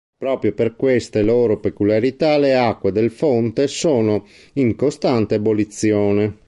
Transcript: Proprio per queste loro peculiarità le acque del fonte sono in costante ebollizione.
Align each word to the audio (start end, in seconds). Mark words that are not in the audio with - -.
Proprio 0.17 0.51
per 0.53 0.75
queste 0.75 1.21
loro 1.21 1.59
peculiarità 1.59 2.35
le 2.39 2.55
acque 2.55 2.91
del 2.91 3.11
fonte 3.11 3.67
sono 3.67 4.25
in 4.53 4.75
costante 4.75 5.35
ebollizione. 5.35 6.39